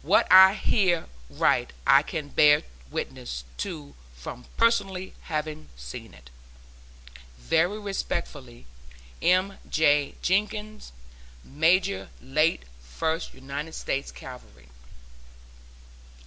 [0.00, 6.14] What I here write I can bear witness to from personally having seen.
[7.36, 8.64] Very respectfully,
[9.20, 9.58] M.
[9.68, 10.14] J.
[10.22, 10.92] JENKINS,
[11.44, 14.68] Major Late First United States Cavalry.